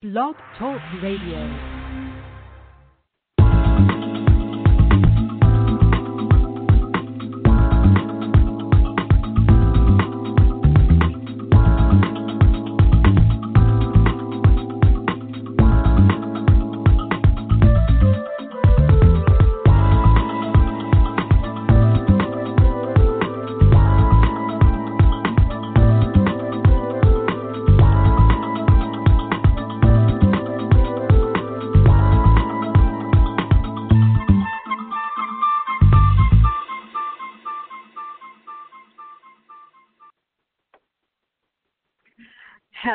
[0.00, 1.77] Blog Talk Radio.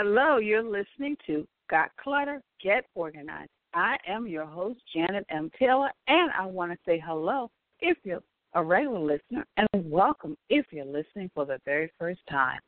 [0.05, 3.49] Hello, you're listening to Got Clutter, Get Organized.
[3.73, 5.49] I am your host, Janet M.
[5.57, 8.21] Taylor, and I want to say hello if you're
[8.53, 12.59] a regular listener, and welcome if you're listening for the very first time.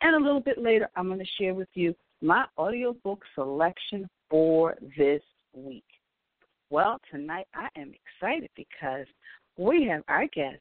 [0.00, 4.76] And a little bit later, I'm going to share with you my audiobook selection for
[4.96, 5.22] this
[5.54, 5.84] week.
[6.70, 9.06] Well, tonight I am excited because
[9.58, 10.60] we have our guest,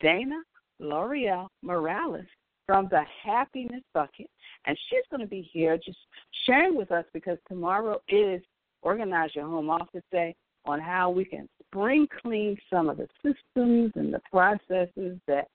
[0.00, 0.40] Dana
[0.80, 2.24] LaRieal Morales
[2.64, 4.30] from the Happiness Bucket.
[4.66, 5.98] And she's going to be here just
[6.46, 8.40] sharing with us because tomorrow is
[8.82, 13.92] Organize Your Home Office Day on how we can spring clean some of the systems
[13.94, 15.46] and the processes that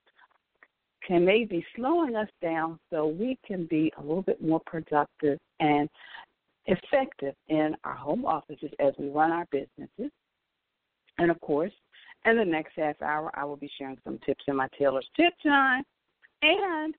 [1.05, 5.89] can maybe slowing us down so we can be a little bit more productive and
[6.67, 10.11] effective in our home offices as we run our businesses.
[11.17, 11.73] And of course,
[12.25, 15.33] in the next half hour, I will be sharing some tips in my Taylor's Tip
[15.43, 15.83] Time
[16.41, 16.95] and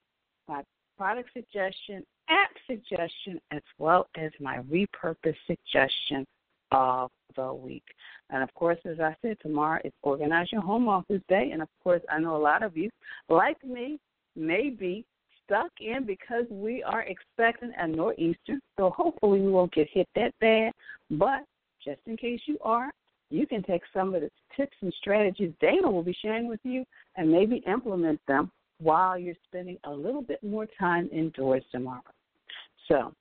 [0.47, 0.63] my
[0.97, 6.25] product suggestion, app suggestion, as well as my repurpose suggestion
[6.71, 7.83] of the week.
[8.29, 11.51] And of course, as I said, tomorrow is Organize Your Home Office Day.
[11.51, 12.89] And of course, I know a lot of you,
[13.29, 13.99] like me,
[14.35, 15.05] may be
[15.45, 18.59] stuck in because we are expecting a nor'easter.
[18.77, 20.71] So hopefully we won't get hit that bad.
[21.11, 21.45] But
[21.83, 22.91] just in case you are,
[23.33, 26.85] you can take some of the tips and strategies Dana will be sharing with you
[27.17, 32.03] and maybe implement them while you're spending a little bit more time indoors tomorrow.
[32.87, 33.13] So,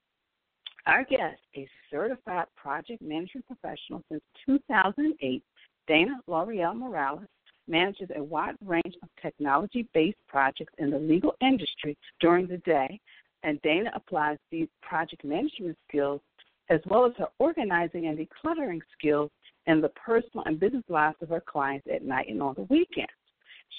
[0.87, 5.43] our guest, a certified project management professional since 2008,
[5.87, 7.27] Dana LaRieal Morales,
[7.69, 13.01] manages a wide range of technology based projects in the legal industry during the day,
[13.45, 16.21] and Dana applies these project management skills
[16.69, 19.31] as well as her organizing and decluttering skills
[19.67, 23.11] in the personal and business lives of her clients at night and on the weekends.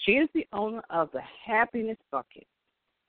[0.05, 2.47] She is the owner of the Happiness Bucket,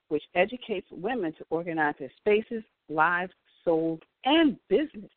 [0.09, 3.33] which educates women to organize their spaces, lives,
[3.63, 5.09] souls, and businesses.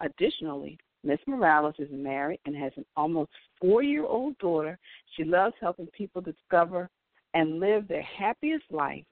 [0.00, 1.18] Additionally, Ms.
[1.26, 3.30] Morales is married and has an almost
[3.60, 4.78] four year old daughter.
[5.16, 6.90] She loves helping people discover
[7.34, 9.04] and live their happiest life.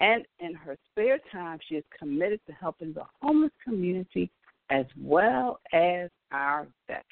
[0.00, 4.30] And in her spare time, she is committed to helping the homeless community
[4.72, 7.06] as well as our veterans.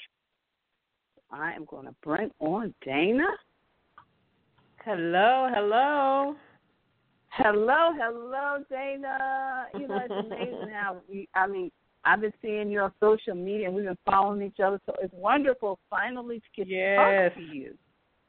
[1.31, 3.29] I am going to bring on Dana.
[4.85, 6.35] Hello, hello.
[7.29, 9.67] Hello, hello, Dana.
[9.79, 11.71] You know, it's amazing how we, I mean,
[12.05, 15.13] I've been seeing you on social media and we've been following each other, so it's
[15.15, 16.97] wonderful finally to get yes.
[16.97, 17.75] to talk to you.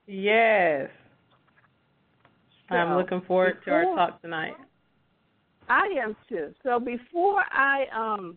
[0.08, 0.90] Yes.
[2.70, 4.54] So I'm looking forward before, to our talk tonight.
[5.70, 6.54] I am too.
[6.64, 8.36] So before I um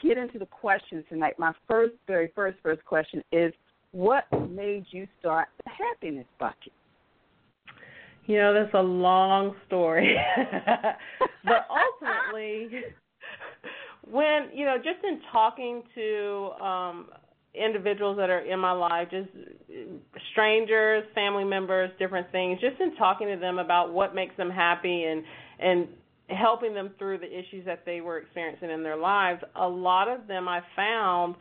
[0.00, 3.52] get into the questions tonight, my first, very first, first question is
[3.92, 6.72] what made you start the happiness bucket?
[8.26, 10.16] You know, that's a long story.
[11.44, 12.82] but ultimately,
[14.10, 17.08] when, you know, just in talking to um,
[17.54, 19.28] individuals that are in my life, just
[20.32, 25.04] strangers, family members, different things, just in talking to them about what makes them happy
[25.04, 25.22] and,
[25.60, 25.88] and
[26.28, 30.26] helping them through the issues that they were experiencing in their lives, a lot of
[30.26, 31.36] them I found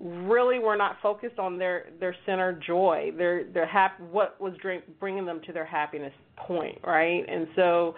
[0.00, 4.52] really were not focused on their their center joy, their their hap- what was
[5.00, 7.24] bringing them to their happiness point, right?
[7.28, 7.94] And so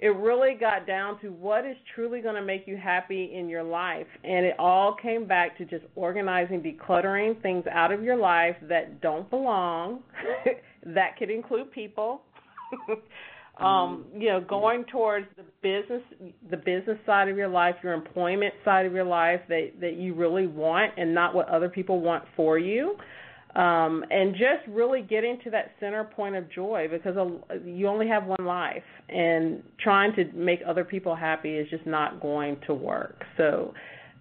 [0.00, 3.62] it really got down to what is truly going to make you happy in your
[3.62, 4.06] life.
[4.24, 9.00] And it all came back to just organizing, decluttering things out of your life that
[9.00, 10.02] don't belong.
[10.86, 12.22] that could include people.
[13.58, 16.02] um, you know, going towards the business
[16.50, 20.14] the business side of your life, your employment side of your life that that you
[20.14, 22.96] really want and not what other people want for you.
[23.54, 27.14] Um, and just really getting to that center point of joy because
[27.64, 32.20] you only have one life, and trying to make other people happy is just not
[32.20, 33.22] going to work.
[33.36, 33.72] So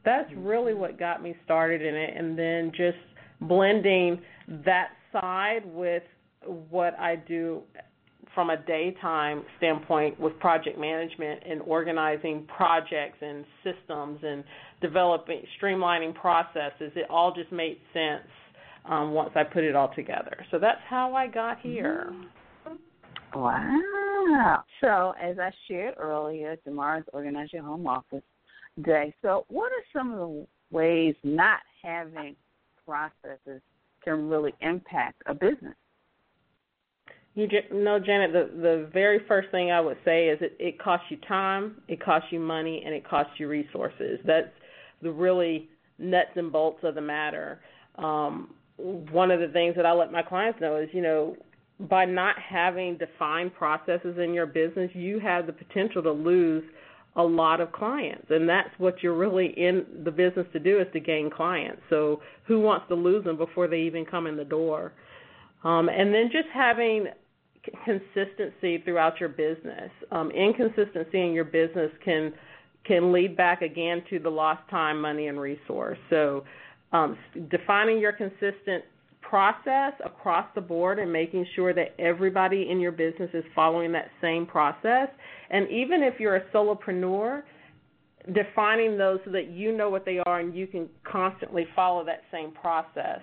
[0.06, 2.98] that's really what got me started in it, and then just
[3.42, 4.22] blending
[4.66, 6.04] that side with
[6.70, 7.64] what I do
[8.34, 14.44] from a daytime standpoint with project management and organizing projects and systems and
[14.82, 18.28] developing streamlining processes it all just made sense
[18.86, 20.46] um, once I put it all together.
[20.52, 22.14] So that's how I got here.
[23.36, 24.64] Wow.
[24.82, 28.24] So as I shared earlier, tomorrow's Organize Your Home Office
[28.84, 29.14] Day.
[29.22, 32.36] So what are some of the ways not having
[32.86, 33.62] processes
[34.04, 35.76] can really impact a business?
[37.36, 41.08] You know, Janet, the the very first thing I would say is it, it costs
[41.10, 44.20] you time, it costs you money, and it costs you resources.
[44.26, 44.48] That's
[45.02, 47.60] the really nuts and bolts of the matter.
[47.96, 51.36] Um, one of the things that I let my clients know is, you know,
[51.90, 56.64] by not having defined processes in your business, you have the potential to lose
[57.16, 60.88] a lot of clients, and that's what you're really in the business to do is
[60.94, 61.82] to gain clients.
[61.90, 64.94] So who wants to lose them before they even come in the door?
[65.64, 67.08] Um, and then just having
[67.86, 69.92] consistency throughout your business.
[70.12, 72.34] Um, inconsistency in your business can
[72.86, 75.98] can lead back again to the lost time, money, and resource.
[76.10, 76.44] So,
[76.92, 77.18] um,
[77.50, 78.84] defining your consistent
[79.22, 84.10] process across the board and making sure that everybody in your business is following that
[84.22, 85.08] same process.
[85.50, 87.44] And even if you're a solopreneur,
[88.34, 92.22] defining those so that you know what they are and you can constantly follow that
[92.32, 93.22] same process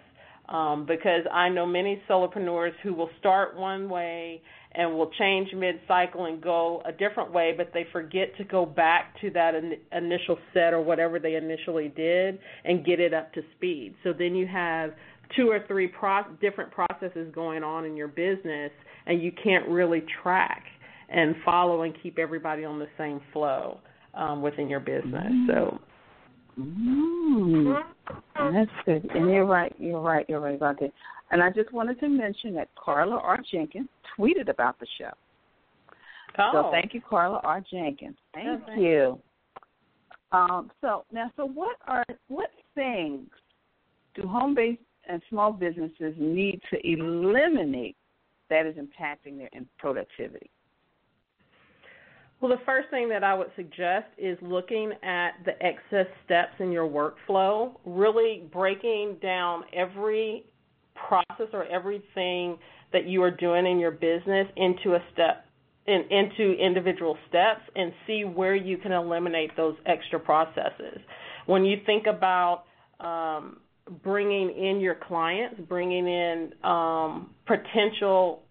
[0.51, 4.43] um, because I know many solopreneurs who will start one way
[4.73, 9.21] and will change mid-cycle and go a different way, but they forget to go back
[9.21, 13.43] to that in, initial set or whatever they initially did and get it up to
[13.57, 13.95] speed.
[14.05, 14.91] So then you have
[15.37, 18.71] two or three pro- different processes going on in your business,
[19.07, 20.65] and you can't really track
[21.09, 23.79] and follow and keep everybody on the same flow
[24.15, 25.33] um, within your business.
[25.49, 25.79] So
[26.59, 27.83] Mm,
[28.37, 29.09] that's good.
[29.15, 29.75] And you're right.
[29.79, 30.27] You're right.
[30.29, 30.93] You're right about that.
[31.31, 33.39] And I just wanted to mention that Carla R.
[33.51, 33.89] Jenkins
[34.19, 35.11] tweeted about the show.
[36.39, 36.51] Oh.
[36.53, 37.63] So thank you, Carla R.
[37.71, 38.17] Jenkins.
[38.35, 39.19] Thank thank you.
[40.33, 43.29] Um, so now, so what are what things
[44.15, 47.97] do home-based and small businesses need to eliminate
[48.49, 50.51] that is impacting their productivity?
[52.41, 56.73] Well, the first thing that I would suggest is looking at the excess steps in
[56.73, 60.45] your workflow, really breaking down every
[60.95, 62.57] process or everything
[62.93, 65.45] that you are doing in your business into a step
[65.87, 70.99] in, into individual steps and see where you can eliminate those extra processes.
[71.47, 72.65] When you think about
[73.01, 73.59] um,
[74.03, 78.43] bringing in your clients, bringing in um, potential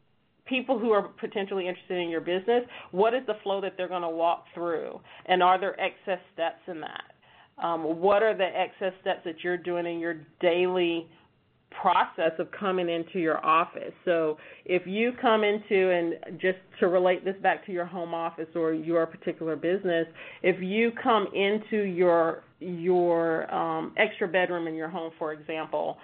[0.49, 4.01] people who are potentially interested in your business, what is the flow that they're going
[4.01, 4.99] to walk through?
[5.27, 7.03] And are there excess steps in that?
[7.63, 11.07] Um, what are the excess steps that you're doing in your daily
[11.81, 13.93] process of coming into your office?
[14.05, 18.47] So if you come into, and just to relate this back to your home office
[18.55, 20.07] or your particular business,
[20.41, 25.97] if you come into your your um, extra bedroom in your home, for example,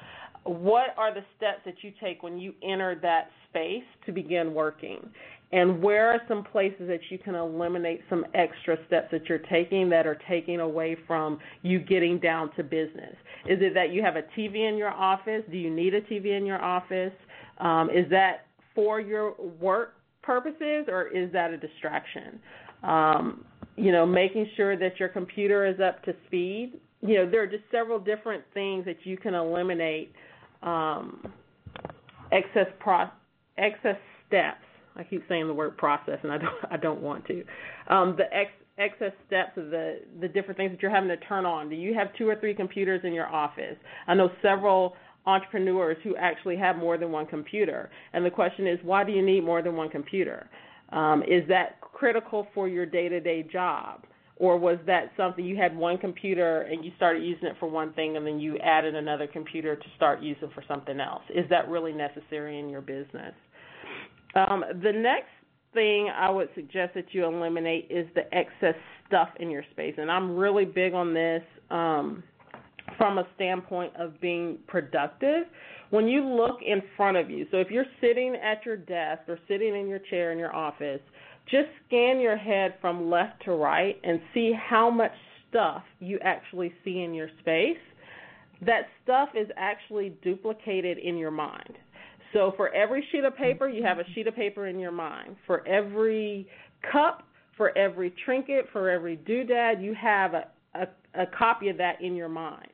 [0.45, 5.09] what are the steps that you take when you enter that space to begin working?
[5.51, 9.89] And where are some places that you can eliminate some extra steps that you're taking
[9.89, 13.15] that are taking away from you getting down to business?
[13.47, 15.43] Is it that you have a TV in your office?
[15.49, 17.13] Do you need a TV in your office?
[17.59, 22.39] Um, is that for your work purposes or is that a distraction?
[22.83, 23.45] Um,
[23.77, 26.73] you know, making sure that your computer is up to speed.
[27.01, 30.11] You know, there are just several different things that you can eliminate
[30.65, 31.31] um,
[32.31, 33.10] excess pro-
[33.57, 34.57] excess steps.
[34.98, 37.43] I keep saying the word process, and I don't I don't want to.
[37.89, 41.45] Um, the ex- excess steps of the the different things that you're having to turn
[41.45, 41.69] on.
[41.69, 43.77] Do you have two or three computers in your office?
[44.07, 44.95] I know several
[45.25, 49.25] entrepreneurs who actually have more than one computer, and the question is, why do you
[49.25, 50.50] need more than one computer?
[50.89, 54.03] Um, is that critical for your day-to-day job?
[54.38, 57.94] Or was that something you had one computer and you started using it for one
[57.94, 61.24] thing and then you added another computer to start using for something else?
[61.34, 63.34] Is that really necessary in your business?
[64.36, 65.30] Um, the next
[65.74, 68.75] thing I would suggest that you eliminate is the excess
[69.08, 72.24] stuff in your space, and I'm really big on this um,
[72.98, 75.46] from a standpoint of being productive.
[75.92, 79.39] when you look in front of you, so if you're sitting at your desk or
[79.48, 81.01] sitting in your chair in your office,
[81.49, 85.11] just scan your head from left to right and see how much
[85.49, 87.77] stuff you actually see in your space.
[88.65, 91.77] That stuff is actually duplicated in your mind.
[92.33, 95.35] So for every sheet of paper, you have a sheet of paper in your mind.
[95.45, 96.47] For every
[96.91, 97.23] cup,
[97.55, 100.87] for every trinket, for every doodad, you have a, a,
[101.21, 102.69] a copy of that in your mind.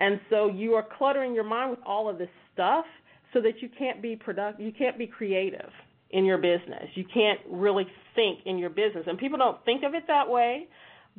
[0.00, 2.84] And so you are cluttering your mind with all of this stuff
[3.32, 5.70] so that you can't be productive, you can't be creative
[6.10, 6.88] in your business.
[6.94, 9.04] You can't really think in your business.
[9.06, 10.68] And people don't think of it that way,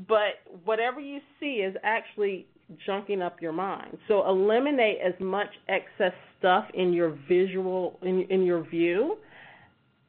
[0.08, 2.48] but whatever you see is actually
[2.88, 3.98] junking up your mind.
[4.08, 9.18] So eliminate as much excess stuff in your visual in in your view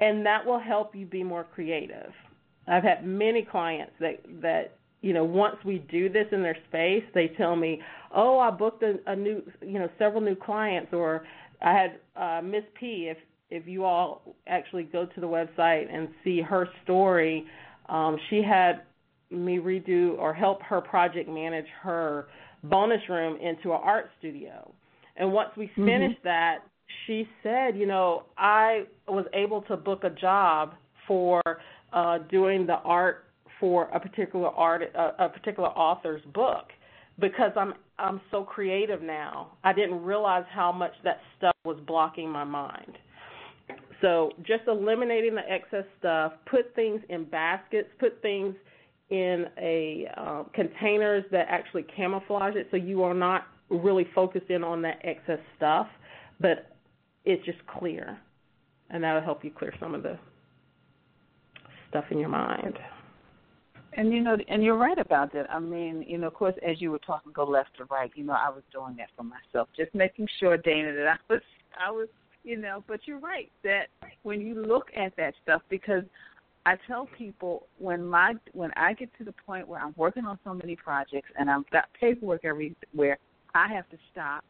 [0.00, 2.12] and that will help you be more creative.
[2.66, 7.04] I've had many clients that that you know once we do this in their space,
[7.14, 7.80] they tell me,
[8.14, 11.24] "Oh, I booked a, a new you know several new clients," or
[11.62, 13.08] I had uh, Miss P.
[13.10, 13.18] If
[13.50, 17.46] if you all actually go to the website and see her story,
[17.88, 18.82] um, she had
[19.30, 22.28] me redo or help her project manage her
[22.64, 24.72] bonus room into an art studio.
[25.16, 25.86] And once we mm-hmm.
[25.86, 26.28] finished mm-hmm.
[26.28, 26.58] that,
[27.06, 30.74] she said, you know, I was able to book a job
[31.06, 31.42] for
[31.92, 33.24] uh, doing the art
[33.58, 36.68] for a particular art a, a particular author's book
[37.20, 39.52] because I'm I'm so creative now.
[39.62, 42.96] I didn't realize how much that stuff was blocking my mind.
[44.00, 48.54] So just eliminating the excess stuff, put things in baskets, put things
[49.10, 54.64] in a uh, containers that actually camouflage it, so you are not really focused in
[54.64, 55.88] on that excess stuff,
[56.40, 56.76] but
[57.24, 58.18] it's just clear,
[58.90, 60.18] and that'll help you clear some of the
[61.88, 62.78] stuff in your mind.
[63.94, 65.50] And you know, and you're right about that.
[65.50, 68.10] I mean, you know, of course, as you were talking, go left to right.
[68.14, 71.42] You know, I was doing that for myself, just making sure, Dana, that I was,
[71.86, 72.08] I was,
[72.44, 72.84] you know.
[72.86, 73.88] But you're right that
[74.22, 76.04] when you look at that stuff, because
[76.66, 80.38] I tell people when my when I get to the point where I'm working on
[80.44, 83.18] so many projects and I've got paperwork everywhere,
[83.54, 84.44] I have to stop.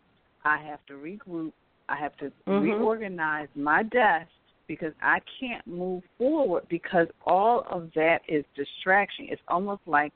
[0.45, 1.53] I have to regroup.
[1.89, 2.61] I have to mm-hmm.
[2.61, 4.29] reorganize my desk
[4.67, 9.27] because I can't move forward because all of that is distraction.
[9.29, 10.13] It's almost like,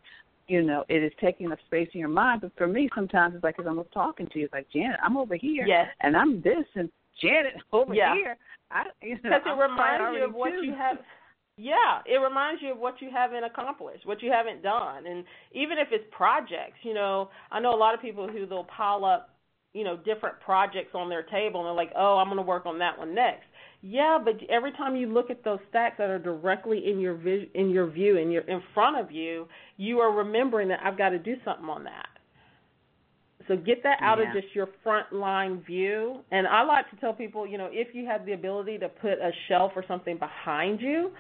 [0.47, 2.43] you know, it is taking up space in your mind.
[2.43, 4.45] But for me, sometimes it's like it's almost talking to you.
[4.45, 5.89] It's like Janet, I'm over here, yes.
[6.03, 6.89] and I'm this, and
[7.21, 8.15] Janet over yeah.
[8.15, 8.37] here.
[8.71, 10.65] I, you know, because it reminds you of what too.
[10.67, 10.99] you have.
[11.57, 15.79] Yeah, it reminds you of what you haven't accomplished, what you haven't done, and even
[15.79, 19.31] if it's projects, you know, I know a lot of people who they'll pile up,
[19.73, 22.67] you know, different projects on their table, and they're like, oh, I'm going to work
[22.67, 23.45] on that one next
[23.87, 27.49] yeah, but every time you look at those stacks that are directly in your vis-
[27.55, 31.11] in your view and you're in front of you, you are remembering that I've got
[31.11, 32.07] to do something on that.
[33.49, 34.29] So get that out yeah.
[34.29, 36.21] of just your front line view.
[36.31, 39.13] And I like to tell people, you know, if you have the ability to put
[39.13, 41.11] a shelf or something behind you,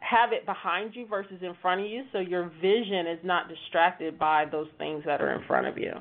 [0.00, 4.18] have it behind you versus in front of you so your vision is not distracted
[4.18, 5.92] by those things that are in front of you.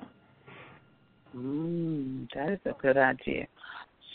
[1.36, 3.46] Mm, that is a good idea.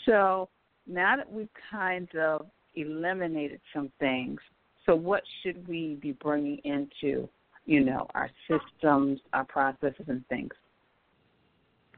[0.05, 0.49] So
[0.87, 4.39] now that we've kind of eliminated some things,
[4.85, 7.27] so what should we be bringing into,
[7.65, 10.51] you know, our systems, our processes, and things?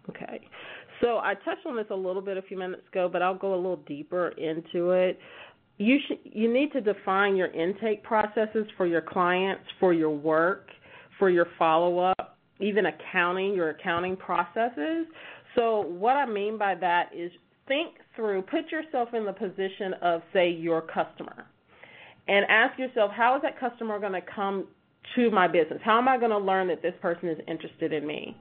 [0.10, 0.42] Okay.
[1.02, 3.54] So I touched on this a little bit a few minutes ago, but I'll go
[3.54, 5.20] a little deeper into it.
[5.78, 10.70] You should you need to define your intake processes for your clients, for your work,
[11.20, 15.06] for your follow up, even accounting, your accounting processes.
[15.56, 17.32] So what I mean by that is
[17.68, 21.46] think through, put yourself in the position of, say, your customer,
[22.28, 24.68] and ask yourself, how is that customer going to come
[25.16, 25.80] to my business?
[25.84, 28.36] How am I going to learn that this person is interested in me?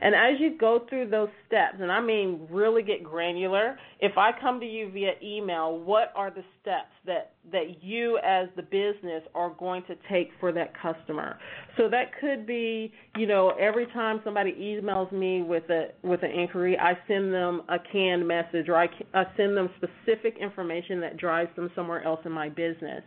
[0.00, 4.30] And as you go through those steps, and I mean really get granular, if I
[4.38, 9.22] come to you via email, what are the steps that, that you as the business
[9.34, 11.38] are going to take for that customer?
[11.76, 16.30] So that could be, you know, every time somebody emails me with a with an
[16.30, 21.16] inquiry, I send them a canned message or I, I send them specific information that
[21.16, 23.02] drives them somewhere else in my business.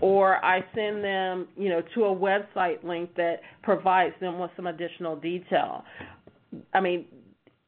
[0.00, 4.66] Or I send them, you know, to a website link that provides them with some
[4.66, 5.84] additional detail.
[6.72, 7.06] I mean,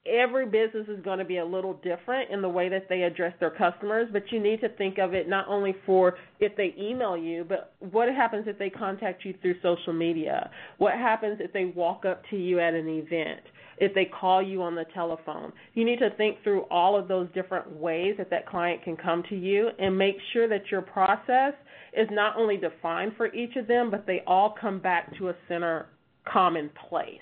[0.06, 3.34] every business is going to be a little different in the way that they address
[3.38, 7.16] their customers, but you need to think of it not only for if they email
[7.16, 10.50] you, but what happens if they contact you through social media?
[10.78, 13.40] What happens if they walk up to you at an event?
[13.78, 15.52] If they call you on the telephone?
[15.74, 19.22] You need to think through all of those different ways that that client can come
[19.28, 21.54] to you and make sure that your process
[21.96, 25.34] is not only defined for each of them, but they all come back to a
[25.48, 25.86] center
[26.30, 27.20] common place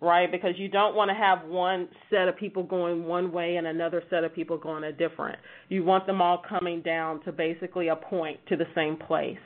[0.00, 0.30] right?
[0.30, 4.02] Because you don't want to have one set of people going one way and another
[4.10, 5.38] set of people going a different.
[5.68, 9.38] You want them all coming down to basically a point to the same place.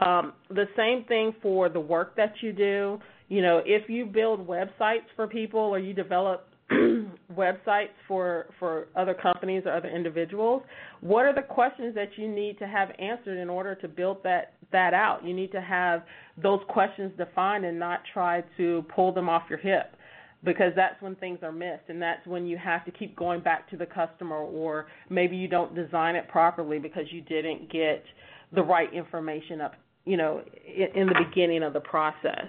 [0.00, 2.98] Um, the same thing for the work that you do.
[3.28, 6.48] You know, if you build websites for people or you develop
[7.36, 10.62] websites for for other companies or other individuals,
[11.00, 14.54] what are the questions that you need to have answered in order to build that
[14.72, 15.24] that out?
[15.24, 16.02] You need to have
[16.42, 19.94] those questions defined and not try to pull them off your hip
[20.44, 23.68] because that's when things are missed and that's when you have to keep going back
[23.70, 28.04] to the customer or maybe you don't design it properly because you didn't get
[28.54, 32.46] the right information up, you know, in, in the beginning of the process.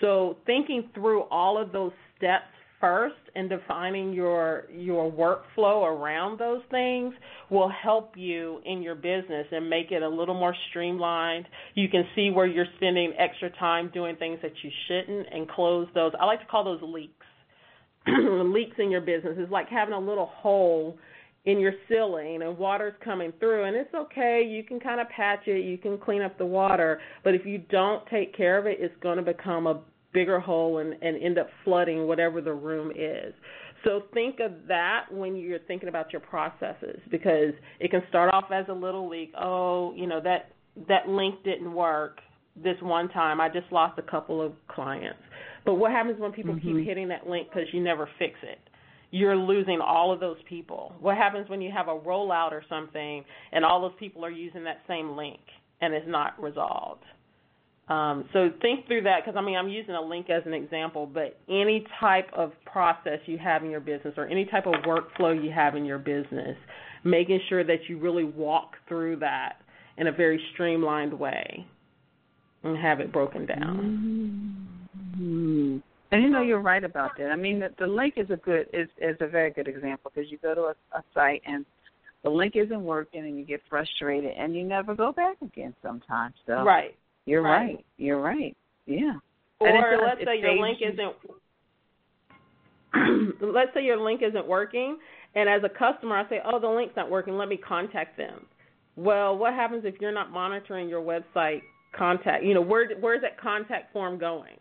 [0.00, 2.44] So thinking through all of those steps
[2.84, 7.14] first and defining your your workflow around those things
[7.48, 11.46] will help you in your business and make it a little more streamlined.
[11.74, 15.88] You can see where you're spending extra time doing things that you shouldn't and close
[15.94, 16.12] those.
[16.20, 17.24] I like to call those leaks.
[18.06, 20.98] leaks in your business is like having a little hole
[21.46, 25.40] in your ceiling and water's coming through and it's okay you can kind of patch
[25.46, 28.78] it you can clean up the water but if you don't take care of it
[28.80, 29.78] it's going to become a
[30.14, 33.34] bigger hole and, and end up flooding whatever the room is.
[33.84, 38.44] So think of that when you're thinking about your processes because it can start off
[38.50, 39.32] as a little leak.
[39.38, 40.52] Oh, you know that
[40.88, 42.20] that link didn't work
[42.56, 43.40] this one time.
[43.40, 45.18] I just lost a couple of clients.
[45.66, 46.78] But what happens when people mm-hmm.
[46.78, 48.58] keep hitting that link because you never fix it?
[49.10, 50.94] You're losing all of those people.
[51.00, 54.64] What happens when you have a rollout or something and all those people are using
[54.64, 55.40] that same link
[55.80, 57.04] and it's not resolved?
[57.88, 61.06] Um, so think through that because I mean I'm using a link as an example,
[61.06, 65.42] but any type of process you have in your business or any type of workflow
[65.42, 66.56] you have in your business,
[67.04, 69.56] making sure that you really walk through that
[69.98, 71.66] in a very streamlined way
[72.62, 74.66] and have it broken down.
[75.18, 75.76] Mm-hmm.
[76.10, 77.30] And you know you're right about that.
[77.30, 80.30] I mean the, the link is a good is is a very good example because
[80.30, 81.66] you go to a, a site and
[82.22, 86.34] the link isn't working and you get frustrated and you never go back again sometimes.
[86.46, 86.94] So right
[87.26, 87.66] you're right.
[87.66, 87.84] right.
[87.96, 88.56] You're right.
[88.86, 89.14] Yeah.
[89.60, 91.14] Or let's say your link isn't
[93.40, 94.98] let's say your link isn't working
[95.34, 97.36] and as a customer I say, "Oh, the link's not working.
[97.36, 98.46] Let me contact them."
[98.96, 101.62] Well, what happens if you're not monitoring your website
[101.96, 102.44] contact?
[102.44, 104.54] You know, where where's that contact form going?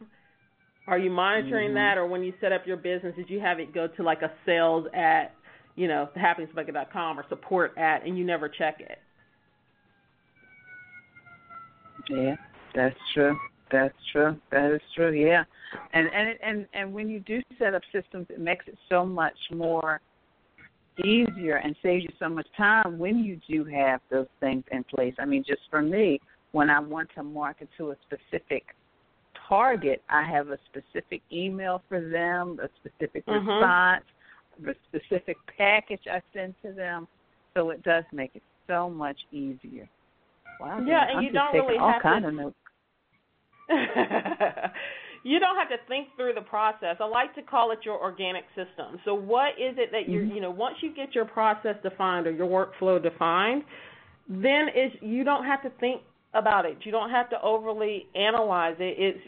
[0.87, 1.75] Are you monitoring mm-hmm.
[1.75, 4.21] that or when you set up your business, did you have it go to like
[4.21, 5.33] a sales at,
[5.75, 8.97] you know, happinessbucket.com or support at and you never check it?
[12.09, 12.35] Yeah.
[12.75, 13.37] That's true.
[13.71, 14.37] That's true.
[14.51, 15.11] That is true.
[15.11, 15.43] Yeah,
[15.93, 19.37] and and and and when you do set up systems, it makes it so much
[19.51, 19.99] more
[21.03, 25.15] easier and saves you so much time when you do have those things in place.
[25.17, 26.19] I mean, just for me,
[26.51, 28.63] when I want to market to a specific
[29.49, 33.47] target, I have a specific email for them, a specific mm-hmm.
[33.47, 34.03] response,
[34.67, 37.07] a specific package I send to them.
[37.55, 39.89] So it does make it so much easier.
[40.59, 40.83] Wow.
[40.85, 42.53] Yeah, and I'm you don't really have to.
[45.23, 46.97] You don't have to think through the process.
[46.99, 48.99] I like to call it your organic system.
[49.05, 50.35] So what is it that you're, mm-hmm.
[50.35, 53.63] you know, once you get your process defined or your workflow defined,
[54.27, 56.01] then it's you don't have to think
[56.33, 56.77] about it.
[56.83, 58.95] You don't have to overly analyze it.
[58.99, 59.19] It's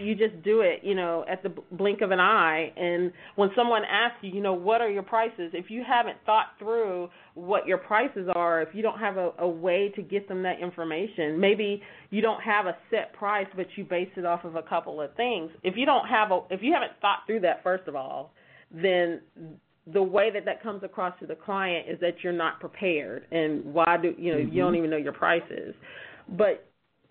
[0.00, 2.72] you just do it, you know, at the blink of an eye.
[2.76, 5.52] And when someone asks you, you know, what are your prices?
[5.52, 9.48] If you haven't thought through what your prices are, if you don't have a, a
[9.48, 13.84] way to get them that information, maybe you don't have a set price, but you
[13.84, 15.50] base it off of a couple of things.
[15.62, 18.32] If you don't have a, if you haven't thought through that first of all,
[18.70, 19.20] then
[19.92, 23.64] the way that that comes across to the client is that you're not prepared, and
[23.64, 24.52] why do you know mm-hmm.
[24.54, 25.74] you don't even know your prices.
[26.28, 26.69] But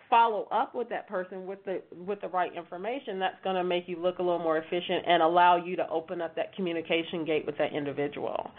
[0.09, 3.87] follow up with that person with the with the right information, that's going to make
[3.87, 7.45] you look a little more efficient and allow you to open up that communication gate
[7.45, 8.51] with that individual.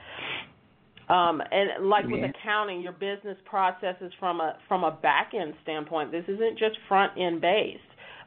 [1.09, 2.23] Um, and like yeah.
[2.23, 6.13] with accounting, your business processes from a from a back end standpoint.
[6.13, 7.81] This isn't just front end based,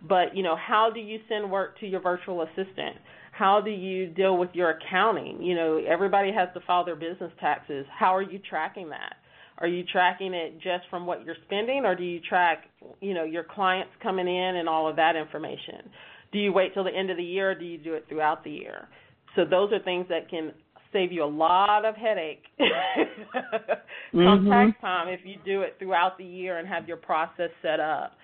[0.08, 2.98] but you know how do you send work to your virtual assistant?
[3.32, 5.42] How do you deal with your accounting?
[5.42, 7.86] You know everybody has to file their business taxes.
[7.90, 9.16] How are you tracking that?
[9.64, 12.66] Are you tracking it just from what you're spending, or do you track,
[13.00, 15.90] you know, your clients coming in and all of that information?
[16.34, 18.44] Do you wait till the end of the year, or do you do it throughout
[18.44, 18.90] the year?
[19.38, 20.52] So those are things that can
[20.92, 22.44] save you a lot of headache
[24.14, 24.50] mm-hmm.
[24.50, 28.18] tax time if you do it throughout the year and have your process set up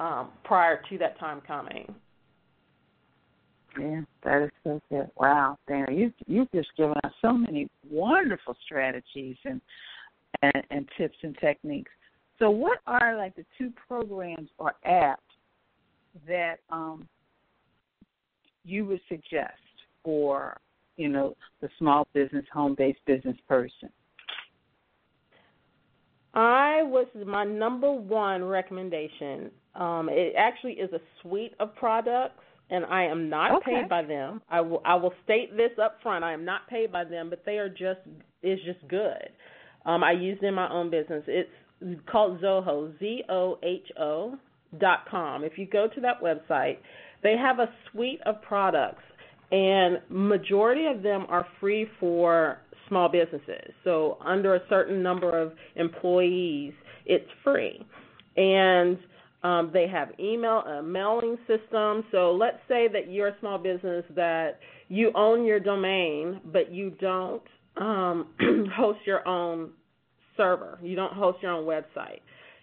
[0.00, 1.94] um, prior to that time coming.
[3.78, 5.08] Yeah, that is so good.
[5.16, 9.60] Wow, Dana, you you've just given us so many wonderful strategies and
[10.40, 11.90] and, and tips and techniques.
[12.38, 15.16] So, what are like the two programs or apps
[16.26, 17.06] that um,
[18.64, 19.52] you would suggest
[20.02, 20.58] for
[20.96, 23.90] you know the small business, home based business person?
[26.34, 29.50] I was my number one recommendation.
[29.74, 33.80] Um, it actually is a suite of products, and I am not okay.
[33.80, 34.40] paid by them.
[34.48, 36.24] I will I will state this up front.
[36.24, 38.00] I am not paid by them, but they are just
[38.42, 39.28] it's just good.
[39.84, 41.24] Um, I use it in my own business.
[41.26, 41.50] It's
[42.10, 44.36] called Zoho, Z O H O
[44.78, 45.44] dot com.
[45.44, 46.78] If you go to that website,
[47.22, 49.02] they have a suite of products,
[49.50, 53.72] and majority of them are free for small businesses.
[53.84, 56.72] So under a certain number of employees,
[57.06, 57.84] it's free.
[58.36, 58.98] And
[59.42, 62.04] um, they have email a mailing system.
[62.12, 66.90] So let's say that you're a small business that you own your domain, but you
[67.00, 67.42] don't
[67.76, 68.28] um,
[68.76, 69.70] host your own
[70.36, 70.78] server.
[70.82, 72.20] You don't host your own website.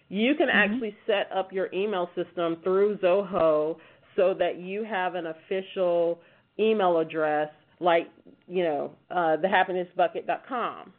[0.08, 0.72] You can mm-hmm.
[0.72, 3.76] actually set up your email system through Zoho
[4.16, 6.20] so that you have an official
[6.58, 8.08] email address like
[8.46, 10.92] you know uh, thehappinessbucket.com.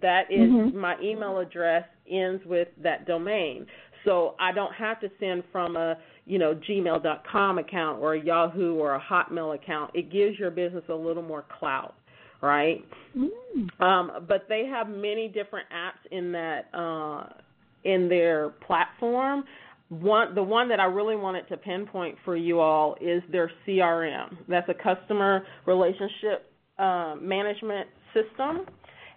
[0.00, 0.76] That is, mm-hmm.
[0.76, 3.66] my email address ends with that domain,
[4.04, 8.74] so I don't have to send from a you know gmail.com account or a Yahoo
[8.74, 9.92] or a Hotmail account.
[9.94, 11.94] It gives your business a little more clout,
[12.42, 12.84] right?
[13.16, 13.80] Mm.
[13.80, 17.28] Um, but they have many different apps in that uh,
[17.84, 19.44] in their platform
[19.88, 24.36] one the one that I really wanted to pinpoint for you all is their CRM.
[24.48, 28.66] That's a customer relationship uh, management system,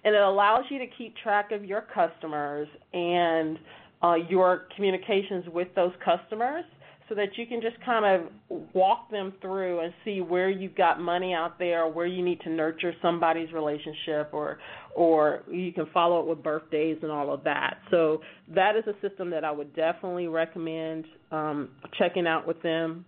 [0.04, 3.58] and it allows you to keep track of your customers and
[4.04, 6.64] uh, your communications with those customers
[7.10, 11.02] so that you can just kind of walk them through and see where you've got
[11.02, 14.60] money out there, or where you need to nurture somebody's relationship, or
[14.96, 17.80] or you can follow it with birthdays and all of that.
[17.90, 18.22] So
[18.54, 23.06] that is a system that I would definitely recommend um, checking out with them.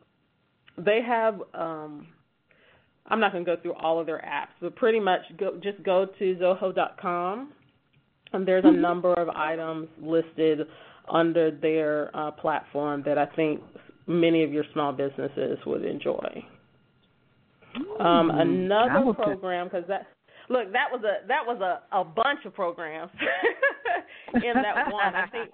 [0.78, 1.42] They have.
[1.54, 2.08] Um,
[3.08, 5.84] I'm not going to go through all of their apps, but pretty much go, just
[5.84, 7.52] go to Zoho.com,
[8.32, 8.82] and there's a mm-hmm.
[8.82, 10.62] number of items listed
[11.12, 13.60] under their uh, platform that I think
[14.12, 16.44] many of your small businesses would enjoy.
[18.00, 20.08] Um, another program because that
[20.50, 23.12] look that was a that was a a bunch of programs
[24.34, 25.16] in that one.
[25.16, 25.50] I think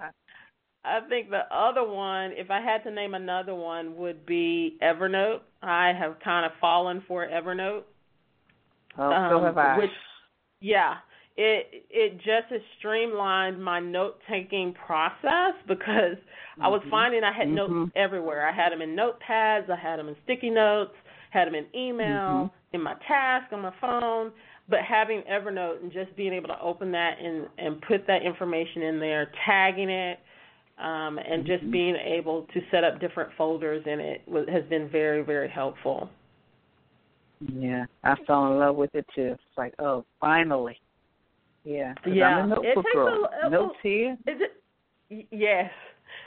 [0.84, 5.42] I think the other one, if I had to name another one, would be Evernote.
[5.62, 7.84] I have kind of fallen for Evernote.
[8.98, 9.78] Oh, um, so have I.
[9.78, 9.90] Which,
[10.62, 10.96] yeah,
[11.38, 16.64] it it just has streamlined my note taking process because mm-hmm.
[16.64, 16.90] I was mm-hmm.
[16.90, 17.56] finding I had mm-hmm.
[17.56, 18.48] notes everywhere.
[18.48, 20.94] I had them in notepads, I had them in sticky notes,
[21.30, 22.76] had them in email, mm-hmm.
[22.76, 24.32] in my task on my phone.
[24.70, 28.82] But having Evernote and just being able to open that and and put that information
[28.82, 30.20] in there, tagging it,
[30.80, 31.72] um, and just mm-hmm.
[31.72, 36.10] being able to set up different folders in it has been very very helpful.
[37.54, 39.34] Yeah, I fell in love with it too.
[39.34, 40.80] It's like, oh, finally.
[41.68, 41.94] Yeah.
[42.06, 42.26] Yeah.
[42.26, 43.30] I'm a it takes girl.
[43.44, 44.18] a, here.
[44.26, 45.28] Is it?
[45.32, 45.70] Yes.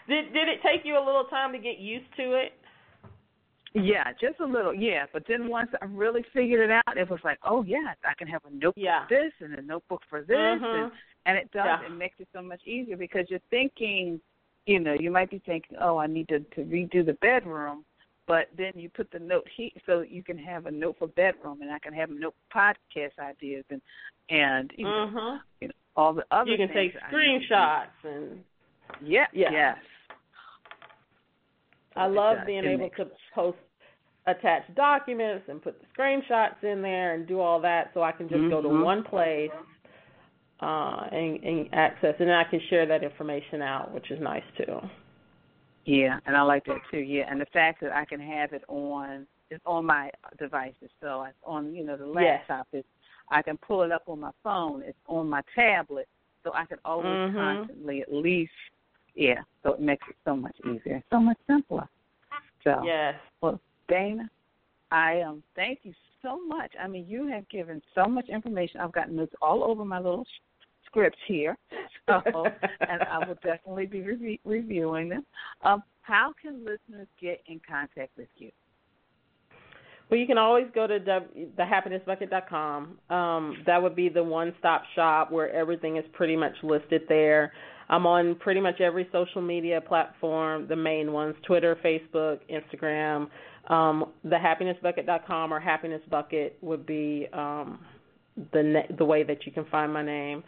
[0.06, 2.52] Did did it take you a little time to get used to it?
[3.72, 4.74] Yeah, just a little.
[4.74, 8.14] Yeah, but then once I really figured it out, it was like, oh yeah, I
[8.18, 9.06] can have a notebook yeah.
[9.06, 10.64] for this and a notebook for this, mm-hmm.
[10.64, 10.92] and
[11.26, 11.64] and it does.
[11.64, 11.86] Yeah.
[11.86, 14.20] It makes it so much easier because you're thinking,
[14.66, 17.84] you know, you might be thinking, oh, I need to to redo the bedroom,
[18.30, 21.62] but then you put the note here so you can have a note for bedroom
[21.62, 23.82] and I can have a note podcast ideas and
[24.30, 28.38] and you, know, you know all the other you can take screenshots and
[29.04, 29.76] yeah yeah yes
[31.96, 33.58] I love being able to post
[34.28, 38.28] attach documents and put the screenshots in there and do all that so I can
[38.28, 38.50] just mm-hmm.
[38.50, 38.84] go to mm-hmm.
[38.84, 39.50] one place
[40.60, 44.78] uh and, and access and I can share that information out which is nice too.
[45.84, 46.98] Yeah, and I like that too.
[46.98, 51.24] Yeah, and the fact that I can have it on it's on my devices, so
[51.24, 52.66] it's on you know the laptop.
[52.72, 52.80] Yes.
[52.80, 52.88] It's
[53.30, 54.82] I can pull it up on my phone.
[54.82, 56.08] It's on my tablet,
[56.44, 57.36] so I can always mm-hmm.
[57.36, 58.52] constantly at least
[59.14, 59.40] yeah.
[59.62, 61.88] So it makes it so much easier, so much simpler.
[62.64, 63.14] So yes.
[63.40, 64.30] Well, Dana,
[64.90, 66.72] I um thank you so much.
[66.80, 68.80] I mean, you have given so much information.
[68.80, 70.26] I've gotten notes all over my little
[70.90, 71.56] scripts here,
[72.08, 72.20] so
[72.80, 75.24] and I will definitely be re- reviewing them.
[75.62, 78.50] Um, how can listeners get in contact with you?
[80.10, 80.98] Well, you can always go to
[81.56, 82.98] thehappinessbucket.com.
[83.10, 87.52] Um, that would be the one-stop shop where everything is pretty much listed there.
[87.88, 93.28] I'm on pretty much every social media platform, the main ones: Twitter, Facebook, Instagram.
[93.68, 97.78] Um, thehappinessbucket.com or Happiness Bucket would be um,
[98.52, 100.42] the ne- the way that you can find my name.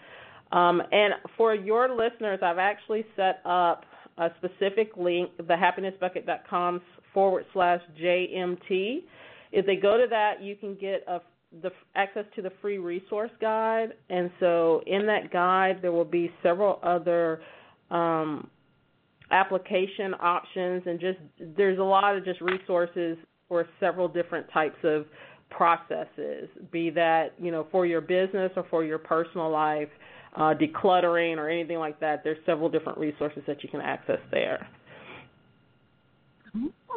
[0.52, 3.84] Um, and for your listeners, I've actually set up
[4.18, 6.82] a specific link, thehappinessbucket.com
[7.14, 9.04] forward slash JMT.
[9.52, 11.20] if they go to that, you can get a
[11.60, 16.30] the access to the free resource guide, and so in that guide there will be
[16.42, 17.42] several other
[17.90, 18.48] um,
[19.30, 21.18] application options, and just
[21.56, 25.04] there's a lot of just resources for several different types of
[25.50, 29.90] processes, be that you know for your business or for your personal life,
[30.34, 32.22] uh, decluttering or anything like that.
[32.24, 34.66] There's several different resources that you can access there.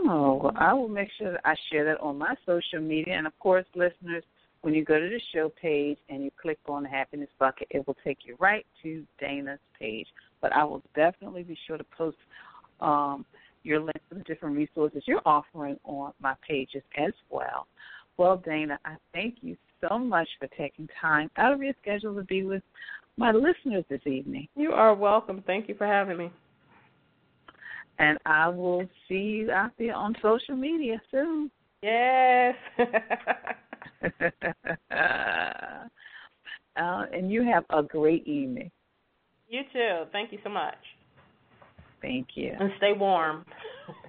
[0.07, 3.37] Oh, I will make sure that I share that on my social media, and of
[3.39, 4.23] course, listeners,
[4.61, 7.85] when you go to the show page and you click on the happiness bucket, it
[7.87, 10.07] will take you right to Dana's page.
[10.41, 12.17] But I will definitely be sure to post
[12.81, 13.25] um,
[13.63, 17.67] your link to the different resources you're offering on my pages as well.
[18.17, 22.23] Well, Dana, I thank you so much for taking time out of your schedule to
[22.23, 22.63] be with
[23.17, 24.47] my listeners this evening.
[24.55, 25.43] You are welcome.
[25.45, 26.31] Thank you for having me.
[27.97, 31.49] And I will see you out there on social media soon.
[31.81, 32.55] Yes.
[34.91, 35.85] uh,
[37.13, 38.71] and you have a great evening.
[39.49, 40.03] You too.
[40.11, 40.75] Thank you so much.
[42.01, 42.53] Thank you.
[42.59, 43.45] And stay warm.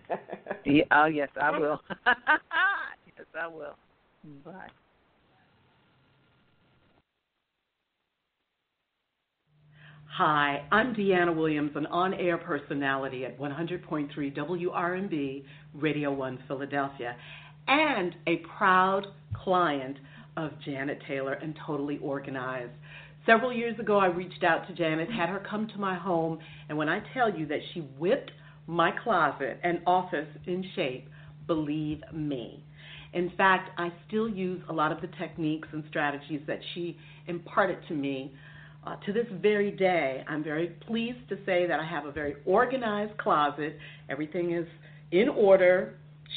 [0.64, 1.80] yeah, oh, yes, I will.
[2.06, 3.76] yes, I will.
[4.44, 4.68] Bye.
[10.18, 17.14] Hi, I'm Deanna Williams, an on-air personality at 100.3 WRNB Radio 1 Philadelphia,
[17.68, 19.98] and a proud client
[20.38, 22.72] of Janet Taylor and Totally Organized.
[23.26, 26.38] Several years ago, I reached out to Janet, had her come to my home,
[26.70, 28.30] and when I tell you that she whipped
[28.66, 31.10] my closet and office in shape,
[31.46, 32.64] believe me.
[33.12, 37.78] In fact, I still use a lot of the techniques and strategies that she imparted
[37.88, 38.32] to me
[38.86, 42.36] uh, to this very day, I'm very pleased to say that I have a very
[42.44, 43.76] organized closet.
[44.08, 44.66] Everything is
[45.10, 45.94] in order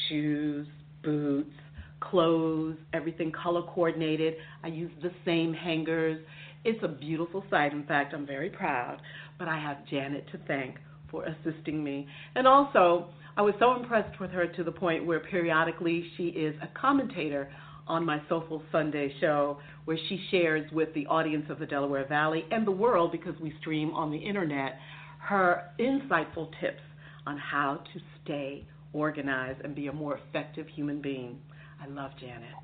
[0.07, 0.67] shoes,
[1.03, 1.53] boots,
[1.99, 4.35] clothes, everything color coordinated.
[4.63, 6.19] I use the same hangers.
[6.63, 7.71] It's a beautiful sight.
[7.71, 8.99] In fact, I'm very proud.
[9.37, 10.75] But I have Janet to thank
[11.11, 12.07] for assisting me.
[12.35, 16.55] And also, I was so impressed with her to the point where periodically she is
[16.61, 17.49] a commentator
[17.89, 22.45] on my Soulful Sunday show, where she shares with the audience of the Delaware Valley
[22.51, 24.79] and the world, because we stream on the internet,
[25.19, 26.81] her insightful tips
[27.25, 31.39] on how to stay organized and be a more effective human being.
[31.81, 32.55] I love Janet,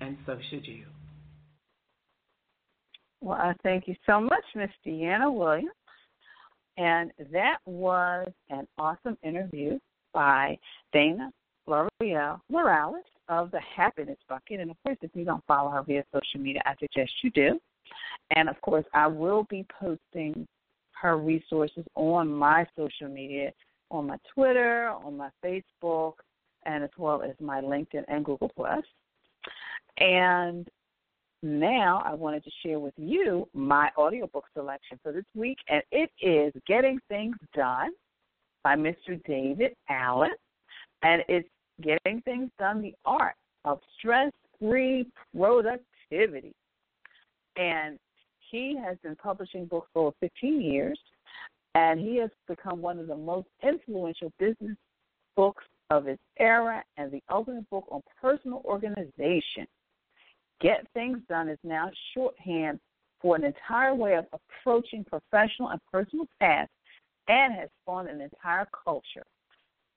[0.00, 0.86] and so should you.
[3.20, 5.70] Well, I thank you so much, Miss Deanna Williams.
[6.78, 9.78] And that was an awesome interview
[10.12, 10.58] by
[10.92, 11.30] Dana
[11.68, 13.04] LaRieal Morales
[13.38, 14.60] of the Happiness Bucket.
[14.60, 17.60] And of course, if you don't follow her via social media, I suggest you do.
[18.36, 20.46] And of course, I will be posting
[21.00, 23.52] her resources on my social media,
[23.90, 26.14] on my Twitter, on my Facebook,
[26.64, 28.84] and as well as my LinkedIn and Google Plus.
[29.98, 30.68] And
[31.42, 36.10] now I wanted to share with you my audiobook selection for this week, and it
[36.20, 37.90] is Getting Things Done
[38.62, 39.22] by Mr.
[39.26, 40.30] David Allen.
[41.02, 41.48] And it's
[41.82, 46.54] Getting Things Done, the art of stress free productivity.
[47.56, 47.98] And
[48.50, 50.98] he has been publishing books for 15 years,
[51.74, 54.76] and he has become one of the most influential business
[55.36, 59.66] books of its era and the ultimate book on personal organization.
[60.60, 62.78] Get Things Done is now shorthand
[63.20, 66.72] for an entire way of approaching professional and personal tasks
[67.28, 69.24] and has spawned an entire culture.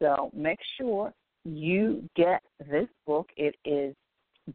[0.01, 1.13] So make sure
[1.45, 3.29] you get this book.
[3.37, 3.95] It is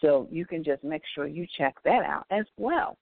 [0.00, 2.96] So you can just make sure you check that out as well.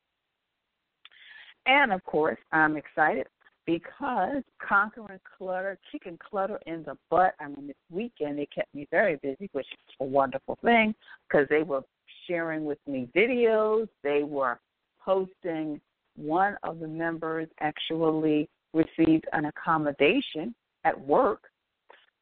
[1.66, 3.26] And of course, I'm excited
[3.66, 7.34] because conquering clutter, kicking clutter in the butt.
[7.40, 10.94] I mean, this weekend they kept me very busy, which is a wonderful thing
[11.28, 11.82] because they were
[12.26, 13.88] sharing with me videos.
[14.02, 14.58] They were
[15.04, 15.80] posting.
[16.16, 21.44] One of the members actually received an accommodation at work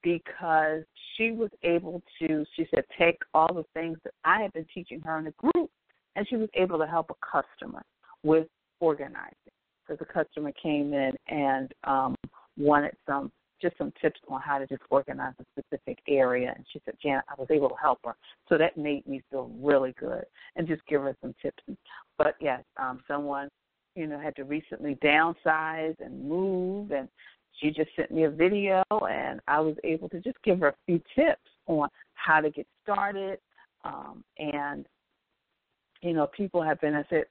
[0.02, 0.82] because
[1.16, 5.00] she was able to, she said, take all the things that I had been teaching
[5.00, 5.70] her in the group,
[6.16, 7.82] and she was able to help a customer
[8.22, 8.46] with
[8.80, 9.34] organizing
[9.86, 12.14] because the customer came in and um,
[12.56, 16.52] wanted some just some tips on how to just organize a specific area.
[16.54, 18.14] And she said, Janet, I was able to help her.
[18.48, 21.60] So that made me feel really good and just give her some tips.
[22.16, 23.48] But yes, um, someone,
[23.96, 27.08] you know, had to recently downsize and move and
[27.60, 30.74] she just sent me a video, and I was able to just give her a
[30.86, 33.38] few tips on how to get started.
[33.84, 34.86] Um, and
[36.02, 37.24] you know, people have been, I said,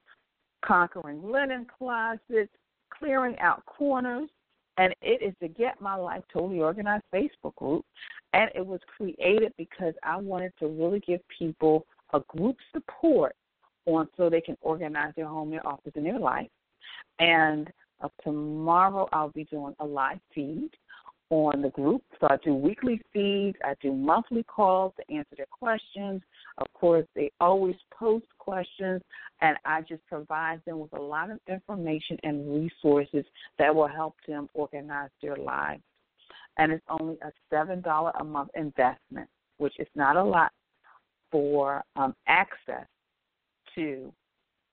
[0.65, 2.52] conquering linen closets,
[2.98, 4.30] clearing out corners,
[4.78, 7.86] and it is the Get My Life Totally Organized Facebook group.
[8.34, 13.36] And it was created because I wanted to really give people a group support
[13.86, 16.50] on so they can organize their home, their office, and their life.
[17.20, 20.70] And uh, tomorrow I'll be doing a live feed
[21.30, 22.04] on the group.
[22.20, 26.22] So I do weekly feeds, I do monthly calls to answer their questions.
[26.58, 29.02] Of course, they always post questions,
[29.42, 33.26] and I just provide them with a lot of information and resources
[33.60, 35.84] that will help them organize their lives.
[36.58, 40.52] And it's only a $7 a month investment, which is not a lot
[41.32, 42.88] for um, access
[43.76, 44.12] to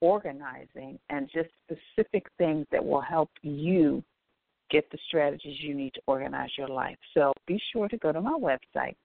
[0.00, 4.02] organizing and just specific things that will help you
[4.70, 6.96] get the strategies you need to organize your life.
[7.14, 8.96] So be sure to go to my website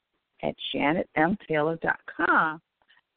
[0.44, 2.62] at janetmtaylor.com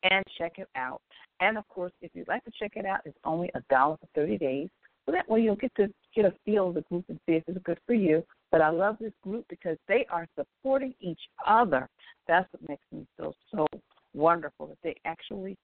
[0.02, 1.00] and check it out.
[1.40, 4.08] And of course, if you'd like to check it out, it's only a dollar for
[4.14, 4.68] 30 days.
[5.06, 7.42] So that way you'll get to get a feel of the group and see if
[7.46, 8.24] it's good for you.
[8.50, 11.88] But I love this group because they are supporting each other.
[12.28, 13.66] That's what makes me feel so
[14.14, 15.56] wonderful that they actually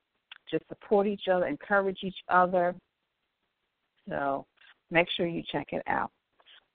[0.51, 2.75] just support each other, encourage each other.
[4.09, 4.47] So
[4.91, 6.11] make sure you check it out.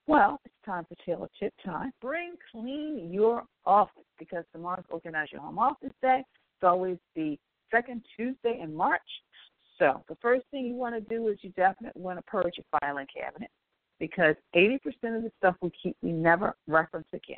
[0.06, 1.94] Well, it's time for Taylor Tip Time.
[2.02, 6.20] Bring clean your office because tomorrow's Organize Your Home Office Day.
[6.20, 7.40] It's always the
[7.72, 9.02] second Tuesday in March.
[9.80, 12.80] So the first thing you want to do is you definitely want to purge your
[12.82, 13.50] filing cabinet
[13.98, 14.76] because 80%
[15.16, 17.38] of the stuff we keep we never reference again.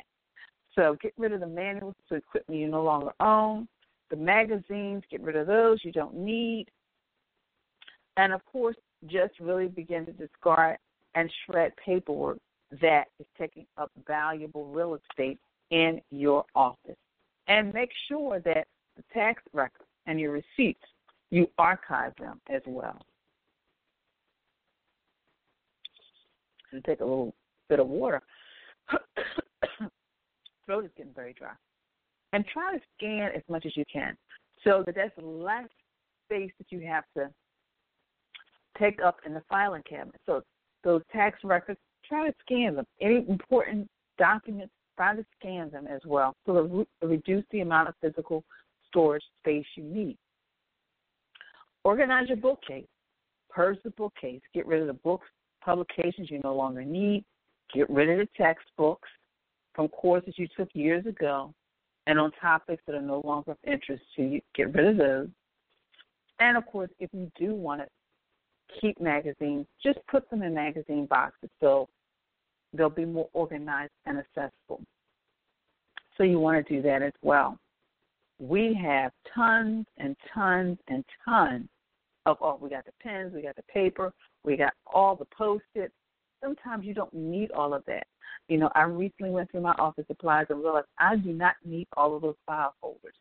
[0.74, 3.68] So get rid of the manuals to equipment you no longer own.
[4.10, 6.66] The magazines, get rid of those you don't need.
[8.16, 8.76] And of course,
[9.06, 10.78] just really begin to discard
[11.14, 12.38] and shred paperwork
[12.80, 15.38] that is taking up valuable real estate
[15.70, 16.96] in your office.
[17.48, 20.84] And make sure that the tax records and your receipts,
[21.30, 22.98] you archive them as well.
[26.72, 27.34] And take a little
[27.68, 28.22] bit of water.
[30.66, 31.52] Throat is getting very dry.
[32.32, 34.16] And try to scan as much as you can
[34.64, 35.68] so that there's less
[36.24, 37.30] space that you have to
[38.78, 40.20] take up in the filing cabinet.
[40.26, 40.42] So
[40.84, 42.86] those tax records try to scan them.
[43.00, 43.88] Any important
[44.18, 48.44] documents, try to scan them as well so to reduce the amount of physical
[48.88, 50.16] storage space you need.
[51.84, 52.86] Organize your bookcase.
[53.50, 54.40] Purge the bookcase.
[54.54, 55.26] Get rid of the books,
[55.64, 57.24] publications you no longer need.
[57.72, 59.08] Get rid of the textbooks
[59.74, 61.52] from courses you took years ago
[62.06, 64.40] and on topics that are no longer of interest to you.
[64.54, 65.28] Get rid of those.
[66.38, 71.06] And of course, if you do want to keep magazines, just put them in magazine
[71.06, 71.88] boxes so
[72.72, 74.80] they'll be more organized and accessible.
[76.16, 77.58] So you want to do that as well.
[78.38, 81.68] We have tons and tons and tons
[82.26, 84.12] of oh, we got the pens, we got the paper,
[84.44, 85.94] we got all the post-its.
[86.42, 88.06] Sometimes you don't need all of that.
[88.48, 91.86] You know, I recently went through my office supplies and realized I do not need
[91.96, 93.14] all of those file folders.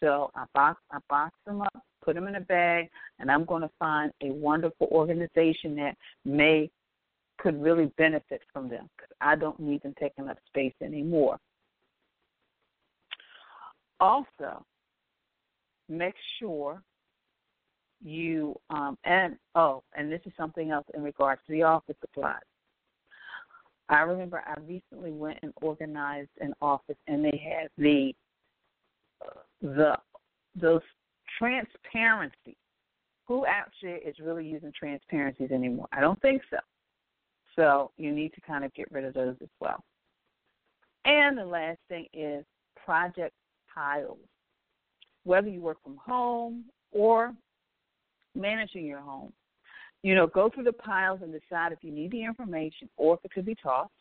[0.00, 3.62] So I box I box them up, put them in a bag, and I'm going
[3.62, 6.68] to find a wonderful organization that may
[7.42, 11.38] could really benefit from them because I don't need them taking up space anymore.
[13.98, 14.64] Also,
[15.88, 16.82] make sure
[18.04, 22.40] you um, and oh, and this is something else in regards to the office supplies.
[23.88, 28.12] I remember I recently went and organized an office, and they had the
[29.60, 29.96] the
[30.60, 30.80] those
[31.38, 32.56] transparency.
[33.28, 35.86] Who actually is really using transparencies anymore?
[35.92, 36.58] I don't think so.
[37.56, 39.82] So you need to kind of get rid of those as well.
[41.04, 42.44] And the last thing is
[42.84, 43.34] project
[43.72, 44.18] piles.
[45.24, 47.32] Whether you work from home or
[48.34, 49.32] managing your home,
[50.02, 53.20] you know, go through the piles and decide if you need the information or if
[53.24, 53.92] it could be tossed.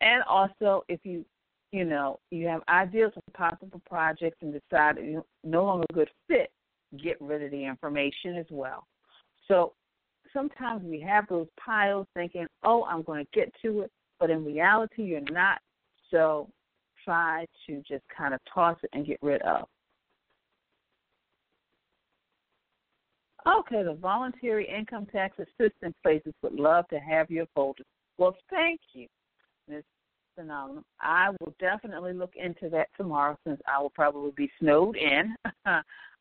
[0.00, 1.24] And also, if you,
[1.72, 6.10] you know, you have ideas of possible projects and decide you're no longer a good
[6.28, 6.50] fit,
[7.02, 8.86] get rid of the information as well.
[9.48, 9.74] So
[10.38, 14.44] sometimes we have those piles thinking, oh, I'm going to get to it, but in
[14.44, 15.58] reality, you're not.
[16.10, 16.48] So
[17.04, 19.66] try to just kind of toss it and get rid of.
[23.46, 27.82] Okay, the voluntary income tax assistance places would love to have your folder.
[28.18, 29.06] Well, thank you,
[29.68, 29.84] Ms.
[30.34, 30.84] Phenomenal.
[31.00, 35.34] I will definitely look into that tomorrow since I will probably be snowed in.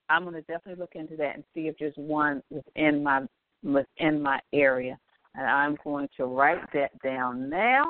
[0.10, 3.28] I'm going to definitely look into that and see if there's one within my
[3.68, 4.98] within my area.
[5.36, 7.84] And I'm going to write that down now.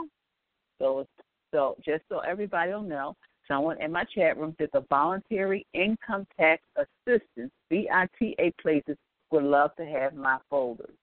[0.79, 1.05] So,
[1.53, 3.15] so just so everybody will know,
[3.47, 8.97] someone in my chat room says the voluntary income tax assistance (VITA) places
[9.31, 10.95] would love to have my folders.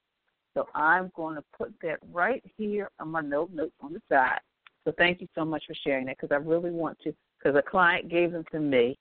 [0.55, 4.41] So I'm going to put that right here on my note notes on the side.
[4.85, 7.63] So thank you so much for sharing that because I really want to because a
[7.63, 8.97] client gave them to me,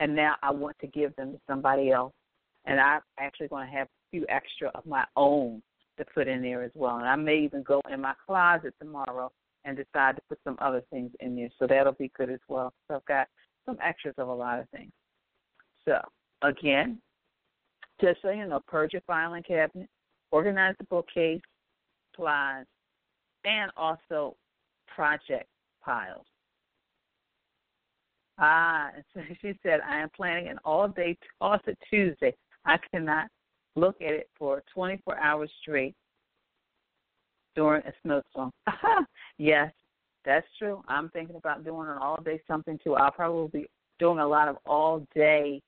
[0.00, 2.12] and now I want to give them to somebody else,
[2.64, 5.62] and I'm actually going to have few extra of my own
[5.98, 6.96] to put in there as well.
[6.96, 9.30] And I may even go in my closet tomorrow
[9.64, 11.50] and decide to put some other things in there.
[11.58, 12.72] So that'll be good as well.
[12.88, 13.28] So I've got
[13.66, 14.92] some extras of a lot of things.
[15.84, 15.98] So
[16.42, 16.98] again,
[18.00, 19.88] just so you know, purge your filing cabinet,
[20.30, 21.40] organize the bookcase,
[22.10, 22.64] supplies,
[23.44, 24.36] and also
[24.94, 25.46] project
[25.84, 26.26] piles.
[28.38, 32.34] Ah, and so she said, I am planning an all day toss it Tuesday.
[32.64, 33.28] I cannot
[33.76, 35.94] look at it for 24 hours straight
[37.54, 38.52] during a snowstorm.
[39.38, 39.72] yes,
[40.24, 40.82] that's true.
[40.88, 42.94] I'm thinking about doing an all day something too.
[42.94, 43.66] I'll probably be
[43.98, 45.60] doing a lot of all day.